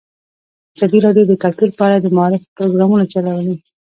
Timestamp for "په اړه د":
1.77-2.07